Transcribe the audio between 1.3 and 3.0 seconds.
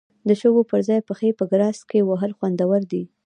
په ګراس کې وهل خوندور